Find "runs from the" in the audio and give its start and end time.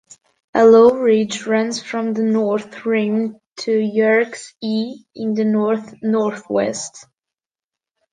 1.45-2.23